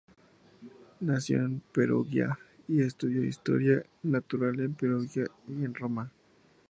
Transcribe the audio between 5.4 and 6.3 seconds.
y en Roma.